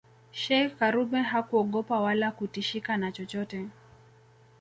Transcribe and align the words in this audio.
Sheikh 0.31 0.75
karume 0.79 1.21
hakuogopa 1.21 1.99
wala 1.99 2.31
kutishika 2.31 2.97
na 2.97 3.11
chochote 3.11 3.67